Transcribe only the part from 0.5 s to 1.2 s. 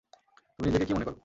তুমি নিজেকে কী মনে কর?